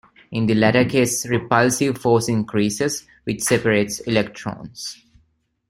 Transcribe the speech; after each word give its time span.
In 0.31 0.47
the 0.47 0.55
latter 0.55 0.83
case 0.83 1.21
the 1.21 1.29
repulsive 1.29 1.95
force 1.99 2.27
increases, 2.27 3.05
which 3.25 3.43
separates 3.43 3.99
electrons. 3.99 4.97